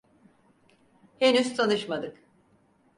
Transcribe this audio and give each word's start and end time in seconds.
Henüz 1.19 1.55
tanışmadık. 1.55 2.23